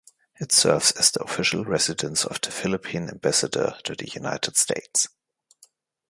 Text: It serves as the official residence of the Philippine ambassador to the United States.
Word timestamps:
It 0.39 0.51
serves 0.51 0.89
as 0.93 1.11
the 1.11 1.23
official 1.23 1.63
residence 1.63 2.25
of 2.25 2.41
the 2.41 2.49
Philippine 2.49 3.07
ambassador 3.07 3.75
to 3.83 3.93
the 3.93 4.07
United 4.09 4.57
States. 4.57 5.07